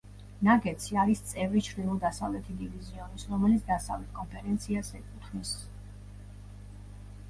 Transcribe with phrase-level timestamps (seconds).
[0.45, 5.57] ნაგეტსი არის წევრი ჩრდილო-დასავლეთი დივიზიონის, რომელიც დასავლეთ კონფერენციას ეკუთვნის.